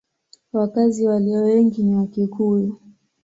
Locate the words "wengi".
1.41-1.83